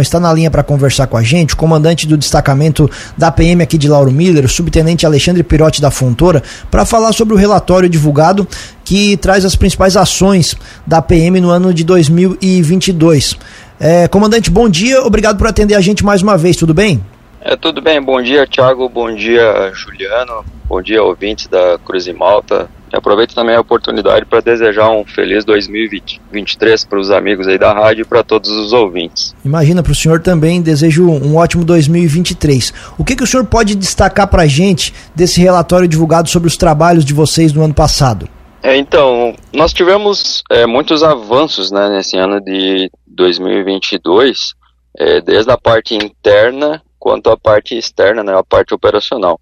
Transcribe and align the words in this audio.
Está 0.00 0.18
na 0.18 0.32
linha 0.32 0.50
para 0.50 0.64
conversar 0.64 1.06
com 1.06 1.16
a 1.16 1.22
gente 1.22 1.54
o 1.54 1.56
comandante 1.56 2.04
do 2.04 2.16
destacamento 2.16 2.90
da 3.16 3.30
PM 3.30 3.62
aqui 3.62 3.78
de 3.78 3.88
Lauro 3.88 4.10
Miller, 4.10 4.44
o 4.44 4.48
subtenente 4.48 5.06
Alexandre 5.06 5.44
Pirotti 5.44 5.80
da 5.80 5.88
Fontoura, 5.88 6.42
para 6.68 6.84
falar 6.84 7.12
sobre 7.12 7.32
o 7.32 7.36
relatório 7.36 7.88
divulgado 7.88 8.44
que 8.84 9.16
traz 9.16 9.44
as 9.44 9.54
principais 9.54 9.96
ações 9.96 10.56
da 10.84 11.00
PM 11.00 11.40
no 11.40 11.48
ano 11.48 11.72
de 11.72 11.84
2022. 11.84 13.38
É, 13.78 14.08
comandante, 14.08 14.50
bom 14.50 14.68
dia, 14.68 15.00
obrigado 15.00 15.38
por 15.38 15.46
atender 15.46 15.76
a 15.76 15.80
gente 15.80 16.04
mais 16.04 16.22
uma 16.22 16.36
vez, 16.36 16.56
tudo 16.56 16.74
bem? 16.74 17.00
É, 17.40 17.54
tudo 17.54 17.80
bem, 17.80 18.02
bom 18.02 18.20
dia 18.20 18.48
Thiago, 18.48 18.88
bom 18.88 19.14
dia 19.14 19.70
Juliano, 19.72 20.44
bom 20.64 20.82
dia 20.82 21.04
ouvintes 21.04 21.46
da 21.46 21.78
Cruz 21.84 22.08
e 22.08 22.12
Malta, 22.12 22.68
aproveito 22.96 23.34
também 23.34 23.56
a 23.56 23.60
oportunidade 23.60 24.24
para 24.24 24.40
desejar 24.40 24.90
um 24.90 25.04
feliz 25.04 25.44
2023 25.44 26.84
para 26.84 26.98
os 26.98 27.10
amigos 27.10 27.46
aí 27.46 27.58
da 27.58 27.72
rádio 27.72 28.02
e 28.02 28.04
para 28.04 28.22
todos 28.22 28.50
os 28.50 28.72
ouvintes. 28.72 29.34
Imagina, 29.44 29.82
para 29.82 29.92
o 29.92 29.94
senhor 29.94 30.20
também 30.20 30.62
desejo 30.62 31.08
um 31.08 31.36
ótimo 31.36 31.64
2023. 31.64 32.72
O 32.98 33.04
que, 33.04 33.16
que 33.16 33.22
o 33.22 33.26
senhor 33.26 33.44
pode 33.46 33.74
destacar 33.74 34.28
para 34.28 34.42
a 34.42 34.46
gente 34.46 34.94
desse 35.14 35.40
relatório 35.40 35.88
divulgado 35.88 36.28
sobre 36.28 36.48
os 36.48 36.56
trabalhos 36.56 37.04
de 37.04 37.12
vocês 37.14 37.52
no 37.52 37.62
ano 37.62 37.74
passado? 37.74 38.28
É, 38.62 38.76
então, 38.76 39.34
nós 39.52 39.72
tivemos 39.74 40.42
é, 40.50 40.66
muitos 40.66 41.02
avanços 41.02 41.70
né, 41.70 41.88
nesse 41.90 42.16
ano 42.16 42.40
de 42.40 42.90
2022, 43.06 44.54
é, 44.98 45.20
desde 45.20 45.50
a 45.50 45.58
parte 45.58 45.94
interna 45.94 46.82
quanto 47.04 47.28
à 47.28 47.36
parte 47.36 47.76
externa, 47.76 48.24
né, 48.24 48.34
a 48.34 48.42
parte 48.42 48.72
operacional. 48.72 49.38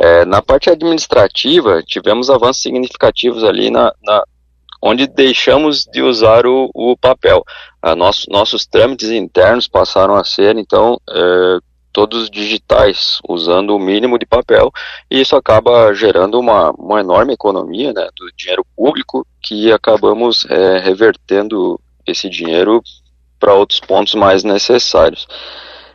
É, 0.00 0.24
na 0.24 0.40
parte 0.40 0.70
administrativa, 0.70 1.82
tivemos 1.82 2.30
avanços 2.30 2.62
significativos 2.62 3.44
ali 3.44 3.70
na, 3.70 3.92
na 4.02 4.24
onde 4.80 5.06
deixamos 5.06 5.84
de 5.84 6.00
usar 6.00 6.46
o, 6.46 6.70
o 6.74 6.96
papel. 6.96 7.44
A 7.82 7.94
nosso, 7.94 8.30
nossos 8.30 8.66
trâmites 8.66 9.10
internos 9.10 9.68
passaram 9.68 10.14
a 10.14 10.24
ser, 10.24 10.56
então, 10.56 10.98
é, 11.06 11.58
todos 11.92 12.30
digitais, 12.30 13.18
usando 13.28 13.76
o 13.76 13.78
mínimo 13.78 14.18
de 14.18 14.24
papel, 14.24 14.72
e 15.10 15.20
isso 15.20 15.36
acaba 15.36 15.92
gerando 15.92 16.38
uma, 16.38 16.70
uma 16.70 17.00
enorme 17.00 17.34
economia 17.34 17.92
né, 17.92 18.08
do 18.16 18.26
dinheiro 18.34 18.64
público, 18.74 19.26
que 19.42 19.70
acabamos 19.70 20.46
é, 20.48 20.78
revertendo 20.78 21.78
esse 22.06 22.28
dinheiro 22.28 22.82
para 23.38 23.54
outros 23.54 23.80
pontos 23.80 24.14
mais 24.14 24.44
necessários. 24.44 25.26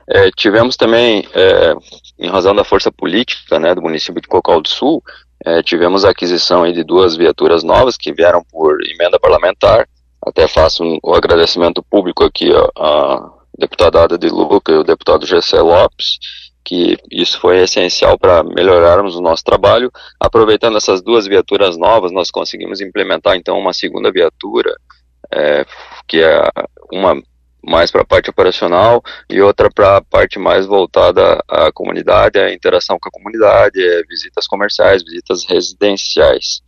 É, 0.07 0.29
tivemos 0.31 0.75
também, 0.75 1.27
é, 1.33 1.73
em 2.19 2.29
razão 2.29 2.55
da 2.55 2.63
força 2.63 2.91
política 2.91 3.59
né, 3.59 3.73
do 3.73 3.81
município 3.81 4.21
de 4.21 4.27
Cocal 4.27 4.61
do 4.61 4.69
Sul, 4.69 5.03
é, 5.43 5.61
tivemos 5.63 6.05
a 6.05 6.11
aquisição 6.11 6.71
de 6.71 6.83
duas 6.83 7.15
viaturas 7.15 7.63
novas 7.63 7.97
que 7.97 8.13
vieram 8.13 8.43
por 8.51 8.77
emenda 8.83 9.19
parlamentar. 9.19 9.87
Até 10.25 10.47
faço 10.47 10.83
um, 10.83 10.97
o 11.03 11.13
agradecimento 11.13 11.83
público 11.83 12.23
aqui 12.23 12.49
à 12.77 13.29
deputada 13.57 14.03
Ada 14.03 14.17
de 14.17 14.27
Luca 14.29 14.71
e 14.71 14.77
o 14.77 14.83
deputado 14.83 15.25
Gessé 15.25 15.59
Lopes, 15.61 16.17
que 16.63 16.97
isso 17.11 17.39
foi 17.39 17.59
essencial 17.59 18.17
para 18.17 18.43
melhorarmos 18.43 19.15
o 19.15 19.21
nosso 19.21 19.43
trabalho. 19.43 19.91
Aproveitando 20.19 20.77
essas 20.77 21.01
duas 21.01 21.27
viaturas 21.27 21.77
novas, 21.77 22.11
nós 22.11 22.31
conseguimos 22.31 22.81
implementar 22.81 23.35
então 23.35 23.57
uma 23.57 23.73
segunda 23.73 24.11
viatura, 24.11 24.75
é, 25.31 25.65
que 26.07 26.21
é 26.21 26.49
uma 26.91 27.15
mais 27.65 27.91
para 27.91 28.01
a 28.01 28.05
parte 28.05 28.29
operacional 28.29 29.03
e 29.29 29.41
outra 29.41 29.69
para 29.69 29.97
a 29.97 30.01
parte 30.01 30.37
mais 30.37 30.65
voltada 30.65 31.43
à 31.47 31.71
comunidade, 31.71 32.39
à 32.39 32.53
interação 32.53 32.97
com 32.99 33.09
a 33.09 33.11
comunidade, 33.11 33.81
é, 33.81 34.03
visitas 34.03 34.47
comerciais, 34.47 35.03
visitas 35.03 35.43
residenciais. 35.45 36.61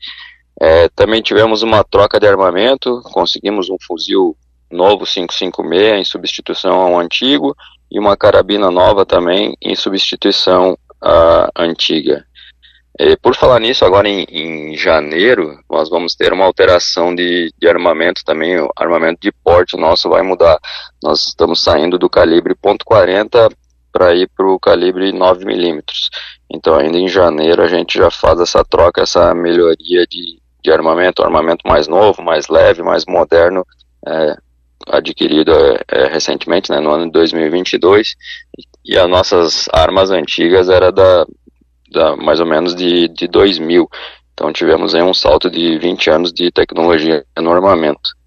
É, 0.59 0.89
também 0.89 1.21
tivemos 1.21 1.61
uma 1.61 1.83
troca 1.83 2.19
de 2.19 2.27
armamento, 2.27 3.01
conseguimos 3.13 3.69
um 3.69 3.77
fuzil 3.85 4.35
novo 4.71 5.05
556 5.05 5.99
em 5.99 6.03
substituição 6.03 6.73
ao 6.73 6.99
antigo 6.99 7.55
e 7.91 7.99
uma 7.99 8.17
carabina 8.17 8.69
nova 8.71 9.05
também 9.05 9.55
em 9.61 9.75
substituição 9.75 10.77
à 11.01 11.49
antiga. 11.55 12.25
E 12.99 13.15
por 13.17 13.35
falar 13.35 13.59
nisso, 13.59 13.85
agora 13.85 14.09
em, 14.09 14.23
em, 14.23 14.75
janeiro, 14.75 15.59
nós 15.69 15.87
vamos 15.87 16.15
ter 16.15 16.33
uma 16.33 16.45
alteração 16.45 17.13
de, 17.13 17.53
de, 17.55 17.67
armamento 17.67 18.23
também, 18.25 18.59
o 18.59 18.71
armamento 18.75 19.19
de 19.21 19.31
porte 19.31 19.77
nosso 19.77 20.09
vai 20.09 20.23
mudar. 20.23 20.58
Nós 21.03 21.27
estamos 21.27 21.63
saindo 21.63 21.99
do 21.99 22.09
calibre 22.09 22.55
.40 22.55 23.53
para 23.91 24.15
ir 24.15 24.27
para 24.36 24.47
o 24.47 24.59
calibre 24.59 25.11
9 25.11 25.45
milímetros. 25.45 26.09
Então 26.49 26.75
ainda 26.75 26.97
em 26.97 27.07
janeiro 27.07 27.61
a 27.61 27.67
gente 27.67 27.97
já 27.97 28.09
faz 28.09 28.39
essa 28.39 28.63
troca, 28.63 29.03
essa 29.03 29.33
melhoria 29.36 30.07
de, 30.07 30.39
de 30.63 30.71
armamento, 30.71 31.21
armamento 31.21 31.67
mais 31.67 31.87
novo, 31.87 32.23
mais 32.23 32.47
leve, 32.47 32.81
mais 32.81 33.05
moderno, 33.05 33.63
é, 34.07 34.36
adquirido 34.87 35.52
é, 35.53 35.81
é, 35.87 36.07
recentemente, 36.07 36.71
né, 36.71 36.80
no 36.80 36.91
ano 36.91 37.05
de 37.05 37.11
2022, 37.11 38.15
e 38.86 38.97
as 38.97 39.09
nossas 39.09 39.67
armas 39.71 40.09
antigas 40.09 40.69
era 40.69 40.91
da 40.91 41.25
da, 41.92 42.15
mais 42.15 42.39
ou 42.39 42.45
menos 42.45 42.75
de, 42.75 43.08
de 43.08 43.27
2000. 43.27 43.87
Então 44.33 44.53
tivemos 44.53 44.93
aí 44.93 45.02
um 45.02 45.14
salto 45.14 45.49
de 45.49 45.77
20 45.80 46.09
anos 46.09 46.33
de 46.33 46.52
tecnologia 46.52 47.25
no 47.39 47.52
armamento. 47.52 48.17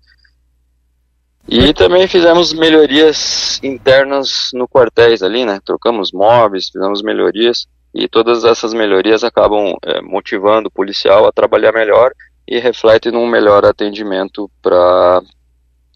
E 1.48 1.72
também 1.72 2.06
fizemos 2.06 2.52
melhorias 2.52 3.60
internas 3.62 4.50
no 4.52 4.68
quartéis 4.68 5.22
ali, 5.22 5.44
né? 5.44 5.58
Trocamos 5.64 6.12
móveis, 6.12 6.68
fizemos 6.68 7.02
melhorias 7.02 7.66
e 7.92 8.08
todas 8.08 8.44
essas 8.44 8.72
melhorias 8.72 9.24
acabam 9.24 9.76
é, 9.84 10.00
motivando 10.00 10.68
o 10.68 10.70
policial 10.72 11.26
a 11.26 11.32
trabalhar 11.32 11.72
melhor 11.72 12.12
e 12.46 12.58
refletem 12.58 13.12
num 13.12 13.26
melhor 13.26 13.64
atendimento 13.64 14.50
para 14.62 15.22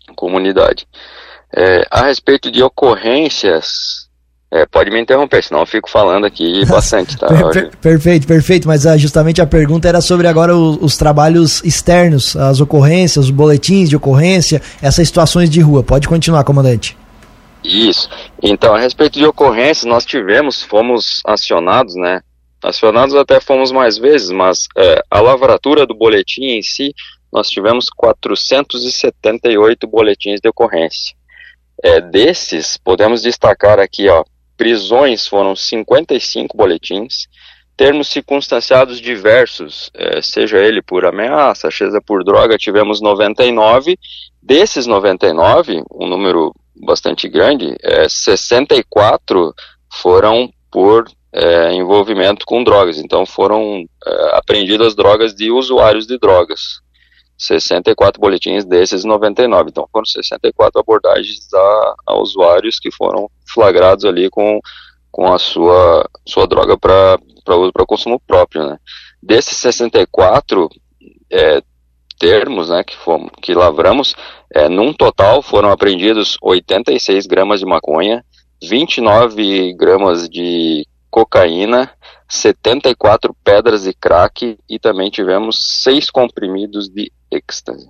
a 0.08 0.14
comunidade. 0.14 0.88
É, 1.56 1.86
a 1.90 2.06
respeito 2.06 2.50
de 2.50 2.62
ocorrências 2.62 4.03
é, 4.50 4.64
pode 4.66 4.90
me 4.90 5.00
interromper, 5.00 5.42
senão 5.42 5.60
eu 5.60 5.66
fico 5.66 5.90
falando 5.90 6.24
aqui 6.26 6.64
bastante, 6.70 7.18
tá? 7.18 7.26
per, 7.52 7.76
perfeito, 7.76 8.26
perfeito, 8.26 8.68
mas 8.68 8.84
uh, 8.84 8.96
justamente 8.96 9.42
a 9.42 9.46
pergunta 9.46 9.88
era 9.88 10.00
sobre 10.00 10.28
agora 10.28 10.56
os, 10.56 10.78
os, 10.80 10.96
trabalhos 10.96 11.62
externos, 11.64 12.36
as 12.36 12.60
ocorrências, 12.60 13.24
os 13.24 13.30
boletins 13.30 13.88
de 13.88 13.96
ocorrência, 13.96 14.62
essas 14.80 15.08
situações 15.08 15.50
de 15.50 15.60
rua. 15.60 15.82
Pode 15.82 16.06
continuar, 16.06 16.44
comandante. 16.44 16.96
Isso. 17.64 18.08
Então, 18.42 18.74
a 18.74 18.78
respeito 18.78 19.18
de 19.18 19.26
ocorrências, 19.26 19.84
nós 19.86 20.04
tivemos, 20.04 20.62
fomos 20.62 21.20
acionados, 21.24 21.96
né? 21.96 22.20
Acionados 22.62 23.14
até 23.14 23.40
fomos 23.40 23.72
mais 23.72 23.98
vezes, 23.98 24.30
mas 24.30 24.68
é, 24.76 25.02
a 25.10 25.20
lavratura 25.20 25.86
do 25.86 25.94
boletim 25.94 26.44
em 26.44 26.62
si, 26.62 26.94
nós 27.32 27.48
tivemos 27.48 27.90
478 27.90 29.86
boletins 29.86 30.40
de 30.40 30.48
ocorrência. 30.48 31.16
É, 31.82 32.00
desses, 32.00 32.76
podemos 32.76 33.22
destacar 33.22 33.80
aqui, 33.80 34.08
ó, 34.08 34.24
prisões 34.56 35.26
foram 35.26 35.54
55 35.54 36.56
boletins, 36.56 37.26
termos 37.76 38.08
circunstanciados 38.08 39.00
diversos, 39.00 39.90
é, 39.94 40.22
seja 40.22 40.58
ele 40.58 40.80
por 40.80 41.04
ameaça, 41.04 41.70
seja 41.70 42.00
por 42.00 42.24
droga, 42.24 42.56
tivemos 42.56 43.00
99. 43.00 43.98
Desses 44.42 44.86
99, 44.86 45.82
um 45.92 46.06
número 46.06 46.54
bastante 46.76 47.28
grande, 47.28 47.74
é, 47.82 48.08
64 48.08 49.52
foram 50.00 50.52
por 50.70 51.04
é, 51.32 51.72
envolvimento 51.72 52.46
com 52.46 52.62
drogas. 52.62 52.98
Então 52.98 53.26
foram 53.26 53.84
apreendidas 54.32 54.94
drogas 54.94 55.34
de 55.34 55.50
usuários 55.50 56.06
de 56.06 56.18
drogas. 56.18 56.83
64 57.36 58.20
boletins 58.20 58.64
desses 58.64 59.04
99. 59.04 59.70
Então 59.70 59.88
foram 59.90 60.04
64 60.04 60.80
abordagens 60.80 61.52
a, 61.52 61.94
a 62.06 62.18
usuários 62.18 62.78
que 62.78 62.90
foram 62.90 63.30
flagrados 63.52 64.04
ali 64.04 64.30
com, 64.30 64.60
com 65.10 65.32
a 65.32 65.38
sua, 65.38 66.08
sua 66.26 66.46
droga 66.46 66.76
para 66.76 67.18
uso 67.48 67.72
para 67.72 67.86
consumo 67.86 68.20
próprio. 68.26 68.66
Né? 68.66 68.78
Desses 69.22 69.56
64 69.58 70.68
é, 71.30 71.62
termos 72.18 72.68
né, 72.68 72.82
que, 72.84 72.96
fomos, 72.96 73.30
que 73.42 73.54
lavramos, 73.54 74.14
é, 74.52 74.68
num 74.68 74.92
total 74.92 75.42
foram 75.42 75.70
apreendidos 75.70 76.36
86 76.40 77.26
gramas 77.26 77.60
de 77.60 77.66
maconha, 77.66 78.24
29 78.62 79.74
gramas 79.74 80.28
de 80.28 80.86
cocaína, 81.14 81.88
74 82.28 83.32
pedras 83.44 83.84
de 83.84 83.94
crack 83.94 84.58
e 84.68 84.78
também 84.80 85.10
tivemos 85.10 85.80
seis 85.84 86.10
comprimidos 86.10 86.88
de 86.88 87.12
êxtase. 87.30 87.88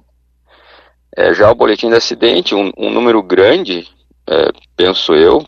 É, 1.16 1.32
já 1.32 1.50
o 1.50 1.54
boletim 1.54 1.88
de 1.88 1.96
acidente, 1.96 2.54
um, 2.54 2.70
um 2.76 2.90
número 2.90 3.22
grande, 3.22 3.88
é, 4.28 4.50
penso 4.76 5.14
eu, 5.14 5.42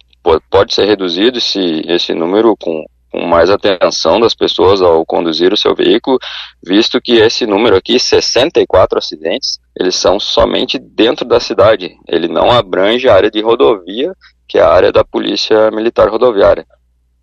pode, 0.49 0.73
ser 0.73 0.87
reduzido 0.87 1.37
esse, 1.37 1.83
esse 1.87 2.15
número 2.15 2.57
com, 2.57 2.83
com 3.13 3.27
mais 3.27 3.51
atenção 3.51 4.19
das 4.21 4.35
pessoas 4.35 4.81
ao 4.81 5.05
conduzir 5.05 5.53
o 5.53 5.57
seu 5.57 5.75
veículo, 5.75 6.19
visto 6.67 6.99
que 6.99 7.19
esse 7.19 7.45
número 7.45 7.77
aqui, 7.77 7.99
64 7.99 8.97
acidentes, 8.97 9.59
eles 9.79 9.97
são 9.97 10.19
somente 10.19 10.79
dentro 10.79 11.27
da 11.27 11.39
cidade, 11.39 11.95
ele 12.09 12.27
não 12.27 12.51
abrange 12.51 13.07
a 13.07 13.15
área 13.15 13.31
de 13.31 13.43
rodovia, 13.43 14.15
que 14.49 14.57
é 14.57 14.63
a 14.63 14.73
área 14.73 14.91
da 14.91 15.05
Polícia 15.05 15.71
Militar 15.71 16.09
Rodoviária. 16.09 16.65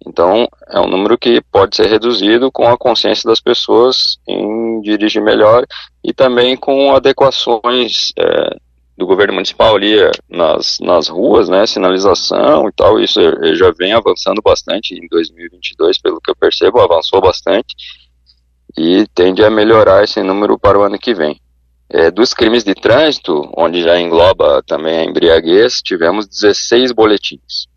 Então, 0.05 0.47
é 0.69 0.79
um 0.79 0.87
número 0.87 1.17
que 1.17 1.41
pode 1.51 1.75
ser 1.75 1.87
reduzido 1.87 2.51
com 2.51 2.67
a 2.67 2.77
consciência 2.77 3.27
das 3.27 3.39
pessoas 3.39 4.17
em 4.27 4.81
dirigir 4.81 5.21
melhor 5.21 5.65
e 6.03 6.13
também 6.13 6.57
com 6.57 6.93
adequações 6.93 8.11
é, 8.19 8.57
do 8.97 9.07
governo 9.07 9.33
municipal 9.33 9.75
ali 9.75 9.95
nas, 10.29 10.77
nas 10.79 11.07
ruas, 11.07 11.49
né, 11.49 11.65
sinalização 11.65 12.67
e 12.67 12.71
tal, 12.73 12.99
isso 12.99 13.19
já 13.55 13.71
vem 13.71 13.93
avançando 13.93 14.41
bastante 14.41 14.93
em 14.93 15.07
2022, 15.07 15.99
pelo 15.99 16.21
que 16.21 16.29
eu 16.29 16.35
percebo, 16.35 16.79
avançou 16.79 17.21
bastante 17.21 17.75
e 18.77 19.05
tende 19.13 19.43
a 19.43 19.49
melhorar 19.49 20.03
esse 20.03 20.21
número 20.21 20.59
para 20.59 20.77
o 20.77 20.83
ano 20.83 20.99
que 20.99 21.13
vem. 21.13 21.39
É, 21.89 22.09
dos 22.09 22.33
crimes 22.33 22.63
de 22.63 22.73
trânsito, 22.73 23.49
onde 23.55 23.83
já 23.83 23.99
engloba 23.99 24.63
também 24.65 24.97
a 24.97 25.03
embriaguez, 25.05 25.81
tivemos 25.81 26.27
16 26.27 26.91
boletins. 26.91 27.67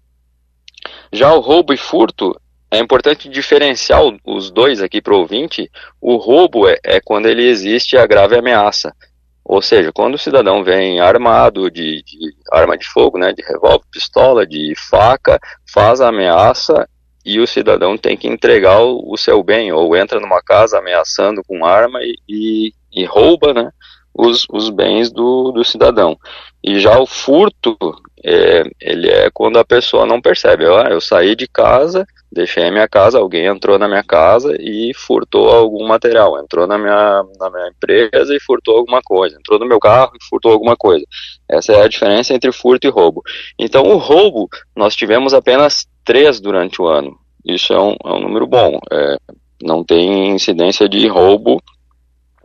Já 1.17 1.33
o 1.33 1.41
roubo 1.41 1.73
e 1.73 1.79
furto, 1.79 2.39
é 2.71 2.79
importante 2.79 3.27
diferenciar 3.27 4.03
os 4.23 4.51
dois 4.51 4.83
aqui 4.83 5.01
para 5.01 5.15
o 5.15 5.21
ouvinte. 5.21 5.71
O 5.99 6.17
roubo 6.17 6.69
é, 6.69 6.77
é, 6.85 7.01
quando 7.01 7.25
ele 7.25 7.49
existe 7.49 7.97
a 7.97 8.07
grave 8.07 8.37
ameaça. 8.37 8.95
Ou 9.43 9.63
seja, 9.63 9.91
quando 9.95 10.17
o 10.17 10.19
cidadão 10.19 10.63
vem 10.63 11.01
armado 11.01 11.71
de, 11.71 12.03
de 12.03 12.35
arma 12.53 12.77
de 12.77 12.87
fogo, 12.87 13.17
né, 13.17 13.33
de 13.33 13.43
revólver, 13.43 13.87
pistola, 13.91 14.47
de 14.47 14.75
faca, 14.91 15.41
faz 15.73 16.03
a 16.03 16.09
ameaça 16.09 16.87
e 17.25 17.41
o 17.41 17.47
cidadão 17.47 17.97
tem 17.97 18.15
que 18.15 18.29
entregar 18.29 18.83
o, 18.83 19.11
o 19.11 19.17
seu 19.17 19.43
bem, 19.43 19.73
ou 19.73 19.97
entra 19.97 20.21
numa 20.21 20.43
casa 20.43 20.79
ameaçando 20.79 21.43
com 21.49 21.65
arma 21.65 21.99
e, 22.03 22.15
e, 22.29 22.73
e 22.93 23.05
rouba, 23.07 23.55
né, 23.55 23.71
os, 24.17 24.47
os 24.51 24.71
bens 24.71 25.11
do, 25.11 25.53
do 25.53 25.65
cidadão. 25.65 26.19
E 26.65 26.81
já 26.81 26.99
o 26.99 27.07
furto, 27.07 27.77
é, 28.25 28.65
ele 28.81 29.09
é 29.09 29.31
quando 29.33 29.59
a 29.59 29.65
pessoa 29.65 30.07
não 30.07 30.21
percebe, 30.21 30.65
ah, 30.65 30.89
eu 30.91 31.01
saí 31.01 31.37
de 31.37 31.47
casa, 31.47 32.07
deixei 32.33 32.67
a 32.67 32.73
minha 32.73 32.89
casa, 32.89 33.19
alguém 33.19 33.47
entrou 33.47 33.79
na 33.79 33.87
minha 33.87 34.03
casa 34.03 34.57
e 34.59 34.93
furtou 34.95 35.49
algum 35.49 35.87
material, 35.87 36.39
entrou 36.41 36.67
na 36.67 36.77
minha, 36.77 37.25
na 37.39 37.51
minha 37.51 37.69
empresa 37.69 38.35
e 38.35 38.41
furtou 38.41 38.79
alguma 38.79 39.01
coisa, 39.03 39.37
entrou 39.39 39.59
no 39.59 39.67
meu 39.67 39.79
carro 39.79 40.13
e 40.15 40.25
furtou 40.29 40.53
alguma 40.53 40.77
coisa. 40.77 41.05
Essa 41.49 41.73
é 41.73 41.83
a 41.83 41.89
diferença 41.89 42.35
entre 42.35 42.51
furto 42.51 42.87
e 42.87 42.91
roubo. 42.91 43.23
Então 43.59 43.85
o 43.85 43.99
roubo, 43.99 44.49
nós 44.75 44.97
tivemos 44.97 45.35
apenas 45.35 45.87
três 46.05 46.41
durante 46.41 46.81
o 46.81 46.87
ano. 46.87 47.17
Isso 47.45 47.73
é 47.73 47.81
um, 47.81 47.97
é 48.05 48.13
um 48.13 48.21
número 48.21 48.47
bom. 48.47 48.81
É, 48.91 49.17
não 49.63 49.85
tem 49.85 50.31
incidência 50.31 50.89
de 50.89 51.07
roubo 51.07 51.63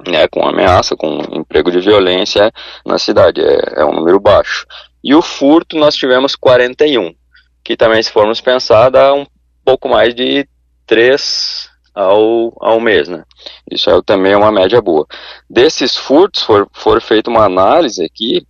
né, 0.09 0.27
com 0.27 0.48
ameaça, 0.48 0.95
com 0.95 1.19
emprego 1.31 1.71
de 1.71 1.80
violência 1.80 2.51
na 2.86 2.98
cidade, 2.98 3.42
é, 3.42 3.81
é 3.81 3.86
um 3.86 3.94
número 3.94 4.19
baixo. 4.19 4.65
E 5.03 5.15
o 5.15 5.21
furto 5.21 5.77
nós 5.77 5.95
tivemos 5.95 6.36
41, 6.36 7.13
que 7.63 7.75
também 7.75 8.01
se 8.01 8.12
formos 8.12 8.39
pensar 8.39 8.89
dá 8.89 9.13
um 9.13 9.25
pouco 9.65 9.89
mais 9.89 10.13
de 10.13 10.48
3 10.86 11.69
ao, 11.94 12.53
ao 12.59 12.80
mês, 12.80 13.07
né? 13.07 13.24
Isso 13.69 13.89
é, 13.89 14.01
também 14.06 14.33
é 14.33 14.38
uma 14.38 14.51
média 14.51 14.81
boa. 14.81 15.06
Desses 15.50 15.98
furtos, 15.98 16.44
for, 16.44 16.68
for 16.74 17.01
feita 17.01 17.30
uma 17.30 17.45
análise 17.45 18.04
aqui, 18.04 18.45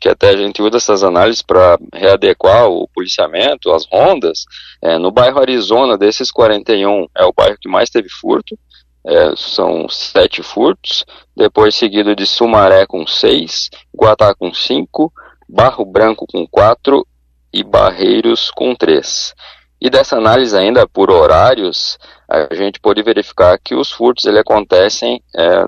que 0.00 0.08
até 0.08 0.30
a 0.30 0.36
gente 0.36 0.60
usa 0.60 0.76
essas 0.76 1.02
análises 1.02 1.40
para 1.40 1.78
readequar 1.92 2.68
o 2.68 2.86
policiamento, 2.88 3.72
as 3.72 3.86
rondas, 3.86 4.44
é, 4.82 4.98
no 4.98 5.10
bairro 5.10 5.40
Arizona, 5.40 5.96
desses 5.96 6.30
41, 6.30 7.06
é 7.16 7.24
o 7.24 7.32
bairro 7.32 7.56
que 7.58 7.68
mais 7.68 7.88
teve 7.88 8.08
furto, 8.10 8.58
é, 9.06 9.34
são 9.36 9.88
sete 9.88 10.42
furtos, 10.42 11.04
depois 11.36 11.74
seguido 11.74 12.16
de 12.16 12.26
Sumaré 12.26 12.86
com 12.86 13.06
seis, 13.06 13.68
Guatá 13.94 14.34
com 14.34 14.52
cinco, 14.54 15.12
Barro 15.48 15.84
Branco 15.84 16.26
com 16.26 16.46
quatro 16.46 17.06
e 17.52 17.62
Barreiros 17.62 18.50
com 18.50 18.74
três. 18.74 19.34
E 19.80 19.90
dessa 19.90 20.16
análise 20.16 20.56
ainda 20.56 20.88
por 20.88 21.10
horários, 21.10 21.98
a 22.28 22.54
gente 22.54 22.80
pode 22.80 23.02
verificar 23.02 23.58
que 23.62 23.74
os 23.74 23.92
furtos 23.92 24.24
ele 24.24 24.38
acontecem 24.38 25.22
é, 25.36 25.66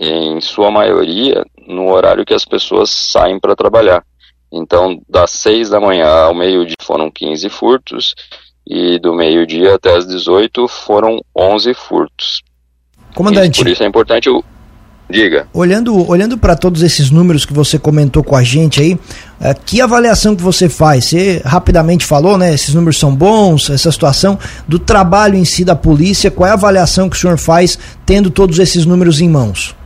em 0.00 0.40
sua 0.40 0.70
maioria 0.70 1.44
no 1.66 1.90
horário 1.90 2.24
que 2.24 2.34
as 2.34 2.44
pessoas 2.44 2.90
saem 2.90 3.40
para 3.40 3.56
trabalhar. 3.56 4.04
Então, 4.52 5.00
das 5.08 5.30
seis 5.30 5.70
da 5.70 5.80
manhã 5.80 6.06
ao 6.06 6.34
meio-dia 6.34 6.76
foram 6.80 7.10
15 7.10 7.48
furtos 7.48 8.14
e 8.66 8.98
do 8.98 9.14
meio-dia 9.14 9.74
até 9.74 9.96
as 9.96 10.06
18 10.06 10.68
foram 10.68 11.20
11 11.36 11.74
furtos. 11.74 12.42
Comandante. 13.14 13.58
por 13.58 13.68
isso 13.68 13.82
é 13.82 13.86
importante 13.86 14.28
o. 14.28 14.42
Diga. 15.10 15.46
Olhando, 15.52 16.08
olhando 16.08 16.38
para 16.38 16.56
todos 16.56 16.80
esses 16.80 17.10
números 17.10 17.44
que 17.44 17.52
você 17.52 17.78
comentou 17.78 18.24
com 18.24 18.34
a 18.34 18.42
gente 18.42 18.80
aí, 18.80 18.98
é, 19.38 19.52
que 19.52 19.78
avaliação 19.78 20.34
que 20.34 20.42
você 20.42 20.70
faz? 20.70 21.04
Você 21.04 21.42
rapidamente 21.44 22.06
falou, 22.06 22.38
né? 22.38 22.54
Esses 22.54 22.74
números 22.74 22.98
são 22.98 23.14
bons, 23.14 23.68
essa 23.68 23.92
situação 23.92 24.38
do 24.66 24.78
trabalho 24.78 25.34
em 25.34 25.44
si 25.44 25.66
da 25.66 25.76
polícia. 25.76 26.30
Qual 26.30 26.46
é 26.46 26.50
a 26.50 26.54
avaliação 26.54 27.10
que 27.10 27.16
o 27.16 27.18
senhor 27.18 27.36
faz 27.36 27.78
tendo 28.06 28.30
todos 28.30 28.58
esses 28.58 28.86
números 28.86 29.20
em 29.20 29.28
mãos? 29.28 29.76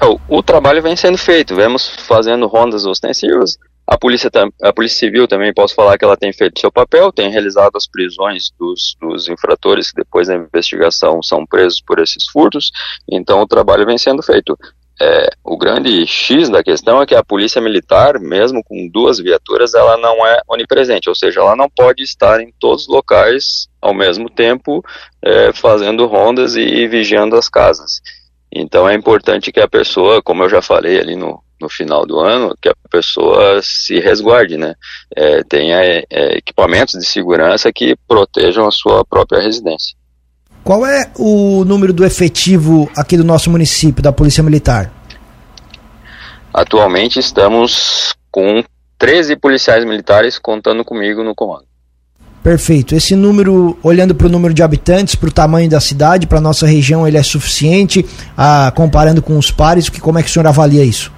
É, 0.00 0.04
o, 0.04 0.18
o, 0.28 0.42
trabalho 0.42 0.82
vem 0.82 0.96
sendo 0.96 1.16
feito, 1.16 1.54
vemos 1.54 1.88
fazendo 1.88 2.46
rondas 2.46 2.84
ostensivas, 2.84 3.56
a 3.86 3.96
polícia, 3.96 4.28
a 4.62 4.72
polícia 4.72 4.98
Civil 4.98 5.28
também 5.28 5.54
posso 5.54 5.74
falar 5.74 5.96
que 5.96 6.04
ela 6.04 6.16
tem 6.16 6.32
feito 6.32 6.58
seu 6.58 6.72
papel, 6.72 7.12
tem 7.12 7.30
realizado 7.30 7.76
as 7.76 7.86
prisões 7.86 8.50
dos, 8.58 8.96
dos 9.00 9.28
infratores 9.28 9.90
que 9.90 10.02
depois 10.02 10.26
da 10.26 10.34
investigação 10.34 11.22
são 11.22 11.46
presos 11.46 11.80
por 11.80 12.00
esses 12.00 12.26
furtos, 12.28 12.72
então 13.08 13.40
o 13.40 13.46
trabalho 13.46 13.86
vem 13.86 13.96
sendo 13.96 14.22
feito. 14.22 14.58
É, 15.00 15.28
o 15.44 15.58
grande 15.58 16.06
X 16.06 16.48
da 16.48 16.64
questão 16.64 17.02
é 17.02 17.06
que 17.06 17.14
a 17.14 17.22
polícia 17.22 17.60
militar, 17.60 18.18
mesmo 18.18 18.64
com 18.64 18.88
duas 18.88 19.18
viaturas, 19.20 19.74
ela 19.74 19.96
não 19.98 20.26
é 20.26 20.40
onipresente, 20.48 21.08
ou 21.08 21.14
seja, 21.14 21.40
ela 21.40 21.54
não 21.54 21.68
pode 21.68 22.02
estar 22.02 22.40
em 22.40 22.52
todos 22.58 22.84
os 22.84 22.88
locais 22.88 23.68
ao 23.80 23.92
mesmo 23.94 24.30
tempo, 24.30 24.82
é, 25.22 25.52
fazendo 25.52 26.06
rondas 26.06 26.56
e, 26.56 26.62
e 26.62 26.88
vigiando 26.88 27.36
as 27.36 27.48
casas. 27.48 28.00
Então 28.50 28.88
é 28.88 28.94
importante 28.94 29.52
que 29.52 29.60
a 29.60 29.68
pessoa, 29.68 30.22
como 30.22 30.42
eu 30.42 30.48
já 30.48 30.62
falei 30.62 30.98
ali 30.98 31.14
no, 31.14 31.42
no 31.60 31.68
final 31.68 32.06
do 32.06 32.18
ano, 32.20 32.56
que 32.60 32.68
a 32.68 32.74
pessoa 32.90 33.60
se 33.62 33.98
resguarde, 33.98 34.56
né? 34.56 34.74
É, 35.14 35.42
tenha 35.44 35.78
é, 35.80 36.36
equipamentos 36.36 36.98
de 36.98 37.06
segurança 37.06 37.72
que 37.72 37.96
protejam 38.06 38.66
a 38.66 38.70
sua 38.70 39.04
própria 39.04 39.42
residência. 39.42 39.96
Qual 40.62 40.84
é 40.84 41.10
o 41.16 41.64
número 41.64 41.92
do 41.92 42.04
efetivo 42.04 42.90
aqui 42.96 43.16
do 43.16 43.24
nosso 43.24 43.50
município, 43.50 44.02
da 44.02 44.12
Polícia 44.12 44.42
Militar? 44.42 44.92
Atualmente 46.52 47.18
estamos 47.18 48.14
com 48.30 48.64
13 48.98 49.36
policiais 49.36 49.84
militares 49.84 50.38
contando 50.38 50.84
comigo 50.84 51.22
no 51.22 51.34
comando. 51.34 51.66
Perfeito. 52.42 52.94
Esse 52.94 53.16
número, 53.16 53.76
olhando 53.82 54.14
para 54.14 54.28
o 54.28 54.30
número 54.30 54.54
de 54.54 54.62
habitantes, 54.62 55.16
para 55.16 55.28
o 55.28 55.32
tamanho 55.32 55.68
da 55.68 55.80
cidade, 55.80 56.28
para 56.28 56.38
a 56.38 56.40
nossa 56.40 56.64
região, 56.64 57.06
ele 57.06 57.16
é 57.16 57.22
suficiente, 57.22 58.06
ah, 58.36 58.72
comparando 58.74 59.20
com 59.20 59.36
os 59.36 59.50
pares? 59.50 59.88
Que, 59.88 60.00
como 60.00 60.18
é 60.18 60.22
que 60.22 60.30
o 60.30 60.32
senhor 60.32 60.46
avalia 60.46 60.84
isso? 60.84 61.12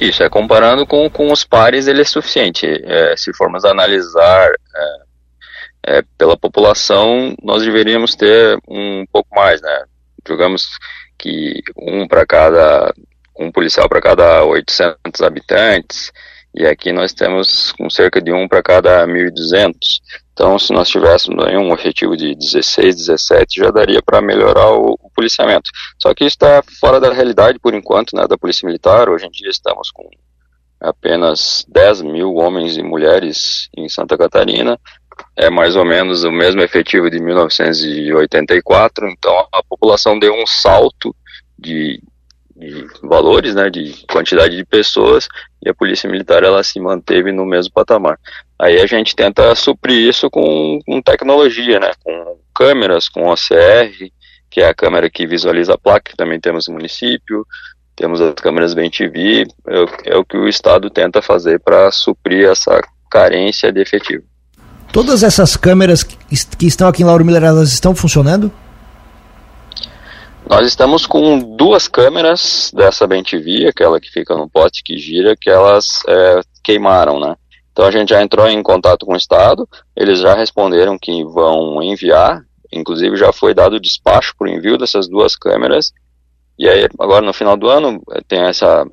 Isso, 0.00 0.22
é 0.22 0.28
comparando 0.28 0.86
com, 0.86 1.08
com 1.10 1.32
os 1.32 1.44
pares, 1.44 1.86
ele 1.86 2.02
é 2.02 2.04
suficiente. 2.04 2.66
É, 2.66 3.16
se 3.16 3.32
formos 3.32 3.64
analisar 3.64 4.50
é, 4.74 5.98
é, 5.98 6.02
pela 6.16 6.36
população, 6.36 7.34
nós 7.42 7.62
deveríamos 7.62 8.14
ter 8.14 8.58
um 8.68 9.04
pouco 9.12 9.34
mais, 9.34 9.60
né? 9.60 9.84
Digamos 10.26 10.68
que 11.16 11.62
um 11.76 12.06
para 12.06 12.26
cada, 12.26 12.92
um 13.38 13.50
policial 13.50 13.88
para 13.88 14.00
cada 14.00 14.44
800 14.44 15.20
habitantes, 15.22 16.12
e 16.58 16.66
aqui 16.66 16.92
nós 16.92 17.12
temos 17.12 17.70
com 17.70 17.88
cerca 17.88 18.20
de 18.20 18.32
um 18.32 18.48
para 18.48 18.60
cada 18.60 19.06
1.200. 19.06 19.70
Então, 20.32 20.58
se 20.58 20.72
nós 20.72 20.88
tivéssemos 20.88 21.44
um 21.54 21.72
efetivo 21.72 22.16
de 22.16 22.34
16, 22.34 22.96
17, 22.96 23.60
já 23.60 23.70
daria 23.70 24.02
para 24.02 24.20
melhorar 24.20 24.72
o, 24.72 24.98
o, 25.00 25.10
policiamento. 25.14 25.70
Só 26.02 26.12
que 26.12 26.24
isso 26.24 26.34
está 26.34 26.60
fora 26.80 26.98
da 26.98 27.12
realidade 27.12 27.60
por 27.60 27.74
enquanto, 27.74 28.16
né, 28.16 28.26
da 28.26 28.36
Polícia 28.36 28.66
Militar. 28.66 29.08
Hoje 29.08 29.26
em 29.26 29.30
dia 29.30 29.50
estamos 29.50 29.92
com 29.92 30.10
apenas 30.80 31.64
10 31.68 32.02
mil 32.02 32.34
homens 32.34 32.76
e 32.76 32.82
mulheres 32.82 33.68
em 33.76 33.88
Santa 33.88 34.18
Catarina. 34.18 34.76
É 35.36 35.48
mais 35.48 35.76
ou 35.76 35.84
menos 35.84 36.24
o 36.24 36.32
mesmo 36.32 36.60
efetivo 36.60 37.08
de 37.08 37.20
1984. 37.20 39.08
Então, 39.08 39.46
a 39.52 39.62
população 39.62 40.18
deu 40.18 40.34
um 40.34 40.46
salto 40.46 41.14
de, 41.56 42.02
de 42.58 42.86
valores, 43.02 43.54
né, 43.54 43.70
de 43.70 44.04
quantidade 44.10 44.56
de 44.56 44.64
pessoas, 44.64 45.28
e 45.64 45.68
a 45.68 45.74
polícia 45.74 46.10
militar 46.10 46.42
ela 46.42 46.62
se 46.62 46.80
manteve 46.80 47.30
no 47.30 47.46
mesmo 47.46 47.72
patamar. 47.72 48.18
Aí 48.58 48.80
a 48.80 48.86
gente 48.86 49.14
tenta 49.14 49.54
suprir 49.54 50.08
isso 50.08 50.28
com, 50.28 50.80
com 50.84 51.00
tecnologia, 51.00 51.78
né, 51.78 51.92
com 52.02 52.38
câmeras, 52.54 53.08
com 53.08 53.28
OCR, 53.28 54.10
que 54.50 54.60
é 54.60 54.68
a 54.68 54.74
câmera 54.74 55.08
que 55.08 55.26
visualiza 55.26 55.74
a 55.74 55.78
placa, 55.78 56.10
que 56.10 56.16
também 56.16 56.40
temos 56.40 56.66
no 56.66 56.74
município, 56.74 57.46
temos 57.94 58.20
as 58.20 58.34
câmeras 58.34 58.74
bem 58.74 58.90
TV, 58.90 59.46
é, 59.66 60.12
é 60.12 60.16
o 60.16 60.24
que 60.24 60.36
o 60.36 60.48
Estado 60.48 60.90
tenta 60.90 61.22
fazer 61.22 61.60
para 61.60 61.90
suprir 61.92 62.48
essa 62.48 62.80
carência 63.10 63.72
de 63.72 63.80
efetivo. 63.80 64.24
Todas 64.92 65.22
essas 65.22 65.56
câmeras 65.56 66.02
que 66.02 66.66
estão 66.66 66.88
aqui 66.88 67.02
em 67.02 67.06
Lauro 67.06 67.24
Miller, 67.24 67.44
elas 67.44 67.72
estão 67.72 67.94
funcionando? 67.94 68.50
Nós 70.48 70.66
estamos 70.66 71.04
com 71.04 71.38
duas 71.38 71.86
câmeras 71.86 72.72
dessa 72.74 73.06
BenTV, 73.06 73.68
aquela 73.68 74.00
que 74.00 74.10
fica 74.10 74.34
no 74.34 74.48
poste 74.48 74.82
que 74.82 74.96
gira, 74.96 75.36
que 75.36 75.50
elas 75.50 76.00
é, 76.08 76.40
queimaram, 76.64 77.20
né? 77.20 77.36
Então 77.70 77.84
a 77.84 77.90
gente 77.90 78.08
já 78.08 78.22
entrou 78.22 78.48
em 78.48 78.62
contato 78.62 79.04
com 79.04 79.12
o 79.12 79.16
Estado, 79.16 79.68
eles 79.94 80.20
já 80.20 80.34
responderam 80.34 80.98
que 80.98 81.22
vão 81.22 81.82
enviar, 81.82 82.42
inclusive 82.72 83.14
já 83.14 83.30
foi 83.30 83.52
dado 83.52 83.76
o 83.76 83.80
despacho 83.80 84.32
por 84.38 84.48
envio 84.48 84.78
dessas 84.78 85.06
duas 85.06 85.36
câmeras, 85.36 85.92
e 86.58 86.66
aí 86.66 86.88
agora 86.98 87.24
no 87.24 87.34
final 87.34 87.56
do 87.56 87.68
ano 87.68 88.02
tem 88.26 88.40
essa, 88.40 88.86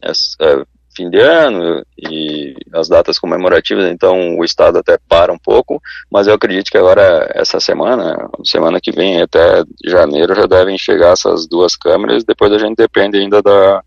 é, 0.00 0.64
fim 0.96 1.10
de 1.10 1.18
ano 1.18 1.84
e 1.98 2.54
as 2.72 2.88
datas 2.88 3.18
comemorativas, 3.18 3.90
então 3.90 4.38
o 4.38 4.44
estado 4.44 4.78
até 4.78 4.98
para 5.08 5.32
um 5.32 5.38
pouco, 5.38 5.80
mas 6.10 6.26
eu 6.26 6.34
acredito 6.34 6.70
que 6.70 6.78
agora 6.78 7.30
essa 7.34 7.60
semana, 7.60 8.28
semana 8.44 8.80
que 8.80 8.92
vem 8.92 9.22
até 9.22 9.62
janeiro 9.84 10.34
já 10.34 10.46
devem 10.46 10.78
chegar 10.78 11.12
essas 11.12 11.46
duas 11.46 11.76
câmeras, 11.76 12.24
depois 12.24 12.52
a 12.52 12.58
gente 12.58 12.76
depende 12.76 13.18
ainda 13.18 13.42
da, 13.42 13.82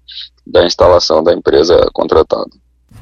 da 0.46 0.66
instalação 0.66 1.24
da 1.24 1.34
empresa 1.34 1.90
contratada 1.94 2.50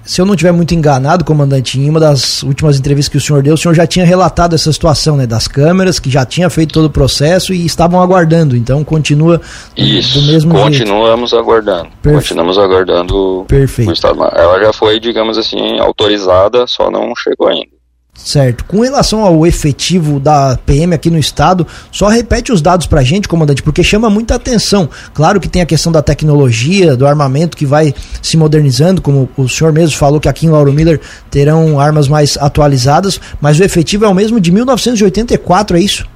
se 0.04 0.22
eu 0.22 0.26
não 0.26 0.36
estiver 0.36 0.52
muito 0.52 0.76
enganado, 0.76 1.26
comandante, 1.26 1.80
em 1.80 1.90
uma 1.90 2.00
das 2.00 2.44
últimas 2.44 2.78
entrevistas 2.78 3.12
que 3.12 3.18
o 3.18 3.22
senhor 3.22 3.42
deu, 3.42 3.56
o 3.56 3.58
senhor 3.58 3.74
já 3.74 3.88
tinha 3.88 4.06
relatado 4.06 4.54
essa 4.54 4.72
situação, 4.72 5.18
né, 5.18 5.26
das 5.26 5.48
câmeras, 5.48 6.00
que 6.00 6.10
já 6.12 6.24
tinha 6.24 6.50
feito 6.50 6.74
todo 6.74 6.86
o 6.86 6.90
processo 6.90 7.54
e 7.54 7.66
estavam 7.66 8.02
aguardando, 8.02 8.56
então 8.56 8.84
continua 8.84 9.42
Isso, 9.76 10.20
do 10.20 10.28
mesmo 10.28 10.54
continuamos 10.54 11.32
jeito. 11.32 11.42
aguardando, 11.44 11.90
Perfe... 12.02 12.20
continuamos 12.20 12.58
aguardando 12.58 13.46
Perfeito. 13.48 13.90
o 13.90 13.94
estado, 13.94 14.24
ela 14.34 14.60
já 14.64 14.72
foi, 14.72 15.00
digamos 15.00 15.38
assim, 15.38 15.80
autorizada, 15.80 16.68
só 16.68 16.92
não 16.92 17.14
chegou 17.16 17.48
ainda. 17.48 17.75
Certo. 18.16 18.64
Com 18.66 18.80
relação 18.80 19.22
ao 19.24 19.46
efetivo 19.46 20.20
da 20.20 20.58
PM 20.66 20.96
aqui 20.96 21.12
no 21.12 21.20
estado, 21.20 21.68
só 21.92 22.08
repete 22.08 22.52
os 22.52 22.62
dados 22.62 22.88
pra 22.88 23.04
gente, 23.04 23.28
comandante, 23.28 23.62
porque 23.62 23.84
chama 23.84 24.10
muita 24.10 24.36
atenção. 24.36 24.90
Claro 25.14 25.40
que 25.40 25.50
tem 25.50 25.62
a 25.62 25.66
questão 25.66 25.92
da 25.92 26.02
tecnologia, 26.02 26.96
do 26.96 27.06
armamento 27.06 27.58
que 27.58 27.66
vai 27.66 27.94
se 28.22 28.38
modernizando, 28.38 29.02
como 29.02 29.30
o 29.38 29.50
senhor 29.50 29.74
mesmo 29.74 29.98
falou 29.98 30.20
que 30.20 30.30
aqui 30.30 30.46
em 30.46 30.50
Lauro 30.50 30.72
Miller 30.72 31.00
terão 31.30 31.80
armas 31.80 32.08
mais 32.08 32.38
atualizadas, 32.38 33.20
mas 33.42 33.60
o 33.60 33.64
efetivo 33.64 34.06
é 34.06 34.08
o 34.08 34.16
mesmo 34.16 34.40
de 34.40 34.52
1984, 34.52 35.78
é 35.78 35.82
isso? 35.82 36.08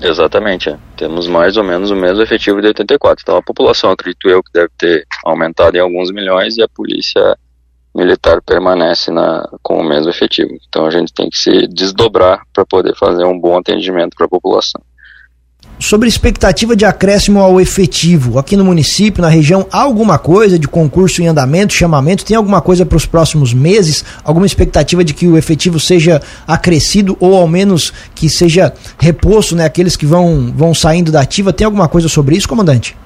Exatamente, 0.00 0.68
é. 0.68 0.76
temos 0.96 1.26
mais 1.26 1.56
ou 1.56 1.64
menos 1.64 1.90
o 1.90 1.96
mesmo 1.96 2.22
efetivo 2.22 2.60
de 2.60 2.68
84. 2.68 3.22
Então 3.22 3.36
a 3.36 3.42
população, 3.42 3.90
acredito 3.90 4.28
eu, 4.28 4.42
que 4.42 4.52
deve 4.52 4.70
ter 4.78 5.06
aumentado 5.24 5.76
em 5.76 5.80
alguns 5.80 6.12
milhões 6.12 6.56
e 6.56 6.62
a 6.62 6.68
polícia 6.68 7.36
militar 7.98 8.40
permanece 8.40 9.10
na, 9.10 9.48
com 9.62 9.78
o 9.80 9.84
mesmo 9.84 10.08
efetivo. 10.08 10.50
Então 10.68 10.86
a 10.86 10.90
gente 10.90 11.12
tem 11.12 11.28
que 11.28 11.36
se 11.36 11.66
desdobrar 11.66 12.42
para 12.52 12.64
poder 12.64 12.94
fazer 12.96 13.24
um 13.24 13.38
bom 13.38 13.58
atendimento 13.58 14.16
para 14.16 14.26
a 14.26 14.30
população. 14.30 14.80
Sobre 15.80 16.08
expectativa 16.08 16.74
de 16.74 16.84
acréscimo 16.84 17.38
ao 17.38 17.60
efetivo, 17.60 18.36
aqui 18.36 18.56
no 18.56 18.64
município, 18.64 19.22
na 19.22 19.28
região, 19.28 19.64
há 19.70 19.80
alguma 19.80 20.18
coisa 20.18 20.58
de 20.58 20.66
concurso 20.66 21.22
em 21.22 21.28
andamento, 21.28 21.72
chamamento? 21.72 22.24
Tem 22.24 22.36
alguma 22.36 22.60
coisa 22.60 22.84
para 22.84 22.96
os 22.96 23.06
próximos 23.06 23.54
meses? 23.54 24.04
Alguma 24.24 24.44
expectativa 24.44 25.04
de 25.04 25.14
que 25.14 25.28
o 25.28 25.36
efetivo 25.36 25.78
seja 25.78 26.20
acrescido 26.48 27.16
ou 27.20 27.36
ao 27.36 27.46
menos 27.46 27.92
que 28.12 28.28
seja 28.28 28.72
reposto, 28.98 29.54
né? 29.54 29.64
Aqueles 29.64 29.94
que 29.94 30.04
vão, 30.04 30.52
vão 30.54 30.74
saindo 30.74 31.12
da 31.12 31.20
ativa? 31.20 31.52
Tem 31.52 31.64
alguma 31.64 31.88
coisa 31.88 32.08
sobre 32.08 32.36
isso, 32.36 32.48
comandante? 32.48 32.96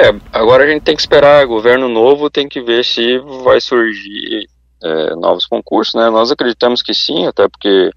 É, 0.00 0.18
agora 0.32 0.64
a 0.64 0.66
gente 0.66 0.82
tem 0.82 0.96
que 0.96 1.02
esperar, 1.02 1.46
governo 1.46 1.86
novo 1.86 2.30
tem 2.30 2.48
que 2.48 2.62
ver 2.62 2.82
se 2.82 3.18
vai 3.44 3.60
surgir 3.60 4.48
é, 4.82 5.14
novos 5.14 5.44
concursos, 5.44 5.92
né? 5.92 6.08
Nós 6.08 6.30
acreditamos 6.30 6.82
que 6.82 6.94
sim, 6.94 7.26
até 7.26 7.46
porque 7.46 7.90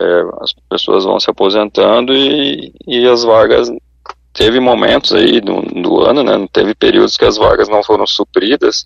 é, 0.00 0.22
as 0.40 0.52
pessoas 0.68 1.02
vão 1.02 1.18
se 1.18 1.28
aposentando 1.28 2.14
e, 2.14 2.72
e 2.86 3.04
as 3.04 3.24
vagas 3.24 3.68
teve 4.32 4.60
momentos 4.60 5.12
aí 5.12 5.40
do, 5.40 5.60
do 5.62 6.00
ano, 6.02 6.22
né? 6.22 6.46
Teve 6.52 6.72
períodos 6.72 7.16
que 7.16 7.24
as 7.24 7.36
vagas 7.36 7.68
não 7.68 7.82
foram 7.82 8.06
supridas 8.06 8.84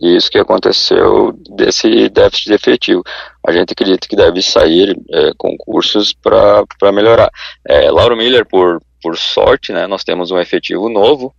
e 0.00 0.16
isso 0.16 0.30
que 0.30 0.38
aconteceu 0.38 1.38
desse 1.54 2.08
déficit 2.08 2.46
de 2.46 2.54
efetivo. 2.54 3.02
A 3.46 3.52
gente 3.52 3.72
acredita 3.72 4.08
que 4.08 4.16
deve 4.16 4.40
sair 4.40 4.96
é, 5.12 5.32
concursos 5.36 6.14
para 6.14 6.92
melhorar. 6.92 7.30
É, 7.68 7.90
Lauro 7.90 8.16
Miller, 8.16 8.46
por, 8.46 8.80
por 9.02 9.18
sorte, 9.18 9.70
né, 9.70 9.86
nós 9.86 10.02
temos 10.02 10.30
um 10.30 10.38
efetivo 10.38 10.88
novo, 10.88 11.34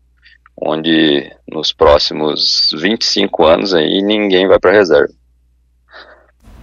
onde 0.60 1.32
nos 1.48 1.72
próximos 1.72 2.74
25 2.80 3.46
anos 3.46 3.74
aí 3.74 4.02
ninguém 4.02 4.48
vai 4.48 4.60
para 4.60 4.72
reserva. 4.72 5.14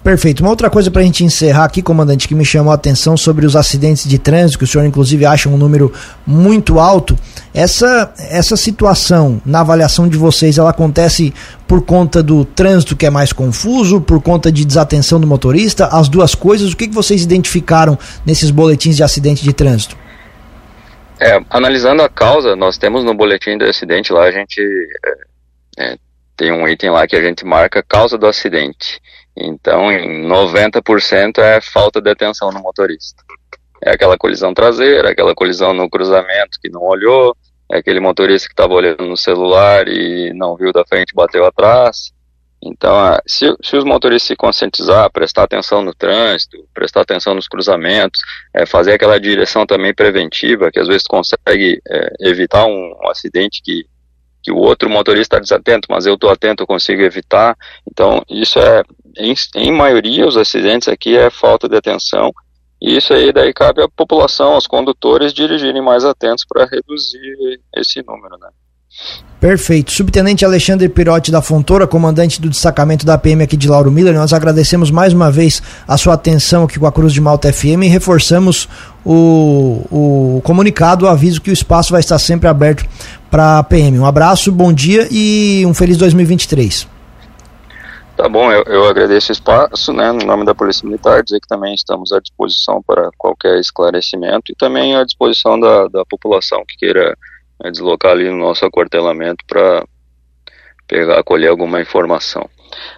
Perfeito. 0.05 0.41
Uma 0.41 0.51
outra 0.51 0.69
coisa 0.69 0.91
para 0.91 1.01
a 1.01 1.05
gente 1.05 1.25
encerrar 1.25 1.65
aqui, 1.65 1.81
comandante, 1.81 2.29
que 2.29 2.35
me 2.35 2.45
chamou 2.45 2.71
a 2.71 2.75
atenção 2.75 3.17
sobre 3.17 3.47
os 3.47 3.57
acidentes 3.57 4.07
de 4.07 4.19
trânsito, 4.19 4.59
que 4.59 4.65
o 4.65 4.67
senhor 4.67 4.85
inclusive 4.85 5.25
acha 5.25 5.49
um 5.49 5.57
número 5.57 5.91
muito 6.27 6.79
alto. 6.79 7.19
Essa, 7.55 8.13
essa 8.19 8.55
situação, 8.55 9.41
na 9.47 9.61
avaliação 9.61 10.07
de 10.07 10.19
vocês, 10.19 10.59
ela 10.59 10.69
acontece 10.69 11.33
por 11.67 11.81
conta 11.81 12.23
do 12.23 12.45
trânsito 12.45 12.95
que 12.95 13.07
é 13.07 13.11
mais 13.11 13.33
confuso, 13.33 13.99
por 13.99 14.21
conta 14.21 14.53
de 14.53 14.67
desatenção 14.67 15.19
do 15.19 15.27
motorista, 15.27 15.87
as 15.87 16.07
duas 16.07 16.35
coisas. 16.35 16.73
O 16.73 16.77
que, 16.77 16.87
que 16.87 16.95
vocês 16.95 17.23
identificaram 17.23 17.99
nesses 18.27 18.51
boletins 18.51 18.97
de 18.97 19.03
acidente 19.03 19.43
de 19.43 19.55
trânsito? 19.55 19.97
É, 21.21 21.41
analisando 21.51 22.03
a 22.03 22.09
causa, 22.09 22.57
nós 22.57 22.77
temos 22.77 23.05
no 23.05 23.15
boletim 23.15 23.57
do 23.57 23.65
acidente 23.65 24.13
lá, 24.13 24.25
a 24.25 24.31
gente 24.31 24.61
é, 25.79 25.93
é, 25.93 25.99
tem 26.37 26.53
um 26.53 26.67
item 26.69 26.91
lá 26.91 27.07
que 27.07 27.17
a 27.17 27.23
gente 27.23 27.45
marca 27.45 27.83
causa 27.83 28.19
do 28.19 28.27
acidente. 28.27 29.01
Então, 29.37 29.91
em 29.91 30.27
90% 30.27 31.39
é 31.39 31.61
falta 31.61 32.01
de 32.01 32.11
atenção 32.11 32.51
no 32.51 32.61
motorista. 32.61 33.23
É 33.83 33.91
aquela 33.93 34.17
colisão 34.17 34.55
traseira, 34.55 35.11
aquela 35.11 35.35
colisão 35.35 35.75
no 35.75 35.91
cruzamento 35.91 36.59
que 36.61 36.71
não 36.71 36.83
olhou, 36.83 37.37
é 37.71 37.79
aquele 37.79 38.01
motorista 38.01 38.49
que 38.49 38.53
estava 38.53 38.73
olhando 38.73 39.05
no 39.05 39.17
celular 39.17 39.89
e 39.89 40.33
não 40.33 40.57
viu 40.57 40.73
da 40.73 40.85
frente 40.87 41.15
bateu 41.15 41.45
atrás. 41.45 42.14
Então, 42.65 42.97
ah, 42.97 43.21
se, 43.27 43.55
se, 43.63 43.77
os 43.77 43.85
motoristas 43.85 44.29
se 44.29 44.37
conscientizar, 44.37 45.11
prestar 45.13 45.43
atenção 45.43 45.83
no 45.83 45.95
trânsito, 45.95 46.67
prestar 46.73 47.03
atenção 47.03 47.35
nos 47.35 47.47
cruzamentos, 47.47 48.23
é, 48.55 48.65
fazer 48.65 48.95
aquela 48.95 49.21
direção 49.21 49.67
também 49.67 49.95
preventiva, 49.95 50.71
que 50.73 50.81
às 50.81 50.89
vezes 50.89 51.07
consegue 51.07 51.83
é, 51.87 52.15
evitar 52.21 52.65
um, 52.65 52.97
um, 53.05 53.11
acidente 53.11 53.61
que, 53.63 53.85
que 54.43 54.51
o 54.51 54.57
outro 54.57 54.89
motorista 54.89 55.37
está 55.37 55.39
desatento, 55.39 55.89
mas 55.91 56.07
eu 56.07 56.15
estou 56.15 56.31
atento, 56.31 56.63
eu 56.63 56.67
consigo 56.67 57.03
evitar. 57.03 57.55
Então, 57.87 58.25
isso 58.31 58.59
é, 58.59 58.83
em, 59.19 59.35
em 59.57 59.71
maioria, 59.71 60.27
os 60.27 60.39
acidentes 60.39 60.89
aqui 60.89 61.19
é 61.19 61.29
falta 61.29 61.69
de 61.69 61.77
atenção, 61.77 62.33
e 62.81 62.97
isso 62.97 63.13
aí 63.13 63.31
daí 63.31 63.53
cabe 63.53 63.83
à 63.83 63.89
população, 63.89 64.55
aos 64.55 64.67
condutores 64.67 65.35
dirigirem 65.35 65.83
mais 65.83 66.03
atentos 66.03 66.47
para 66.49 66.65
reduzir 66.65 67.61
esse 67.77 68.03
número, 68.03 68.39
né? 68.39 68.49
Perfeito. 69.45 69.93
Subtenente 69.93 70.43
Alexandre 70.43 70.89
Pirotti 70.89 71.31
da 71.31 71.43
Fontoura, 71.43 71.87
comandante 71.87 72.41
do 72.41 72.49
destacamento 72.49 73.05
da 73.05 73.19
PM 73.19 73.43
aqui 73.43 73.59
de 73.59 73.69
Lauro 73.69 73.91
Miller, 73.91 74.15
nós 74.15 74.33
agradecemos 74.33 74.91
mais 74.91 75.13
uma 75.13 75.31
vez 75.31 75.63
a 75.87 75.99
sua 75.99 76.15
atenção 76.15 76.65
aqui 76.65 76.79
com 76.79 76.87
a 76.87 76.93
Cruz 76.93 77.13
de 77.13 77.21
Malta 77.21 77.53
FM 77.53 77.83
e 77.83 77.89
reforçamos 77.89 78.67
o, 79.05 79.85
o 79.91 80.41
comunicado, 80.45 81.05
o 81.05 81.09
aviso 81.09 81.43
que 81.43 81.51
o 81.51 81.53
espaço 81.53 81.93
vai 81.93 82.01
estar 82.01 82.19
sempre 82.19 82.49
aberto 82.49 82.89
para 83.31 83.59
a 83.59 83.63
PM. 83.63 83.99
Um 83.99 84.07
abraço, 84.07 84.51
bom 84.51 84.73
dia 84.73 85.07
e 85.11 85.63
um 85.67 85.75
feliz 85.75 85.99
2023. 85.99 86.89
Tá 88.17 88.29
bom, 88.29 88.51
eu, 88.51 88.63
eu 88.63 88.89
agradeço 88.89 89.31
o 89.31 89.35
espaço, 89.35 89.93
né, 89.93 90.11
no 90.11 90.25
nome 90.25 90.47
da 90.47 90.55
Polícia 90.55 90.87
Militar, 90.87 91.23
dizer 91.23 91.41
que 91.41 91.49
também 91.49 91.75
estamos 91.75 92.13
à 92.13 92.21
disposição 92.21 92.81
para 92.87 93.11
qualquer 93.19 93.59
esclarecimento 93.59 94.53
e 94.53 94.55
também 94.55 94.97
à 94.97 95.05
disposição 95.05 95.61
da, 95.61 95.89
da 95.89 96.05
população 96.07 96.65
que 96.67 96.79
queira 96.79 97.15
é 97.63 97.71
deslocar 97.71 98.13
ali 98.13 98.29
no 98.31 98.39
nosso 98.39 98.65
aquartelamento 98.65 99.45
para 99.47 99.85
pegar, 100.87 101.23
colher 101.23 101.49
alguma 101.49 101.81
informação. 101.81 102.49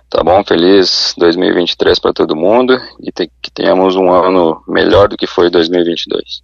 Tá 0.08 0.22
bom? 0.22 0.42
Feliz 0.44 1.14
2023 1.18 1.98
para 1.98 2.12
todo 2.12 2.36
mundo 2.36 2.76
e 3.00 3.12
te, 3.12 3.30
que 3.42 3.50
tenhamos 3.50 3.96
um 3.96 4.10
ano 4.10 4.62
melhor 4.66 5.08
do 5.08 5.16
que 5.16 5.26
foi 5.26 5.50
2022. 5.50 6.42